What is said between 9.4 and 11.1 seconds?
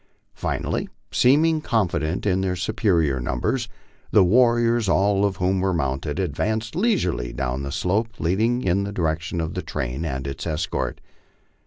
the train and its escort.